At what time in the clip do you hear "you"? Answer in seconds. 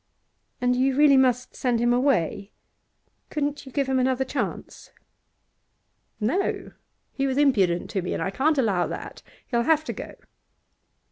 0.75-0.95, 3.67-3.71